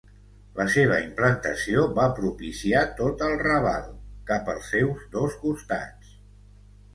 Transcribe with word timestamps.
La 0.59 0.63
seva 0.75 0.95
implantació 1.07 1.83
va 1.99 2.05
propiciar 2.19 2.81
tot 3.01 3.21
el 3.27 3.37
raval, 3.43 3.85
cap 4.31 4.51
als 4.55 4.73
seus 4.75 5.05
dos 5.19 5.37
costats. 5.45 6.11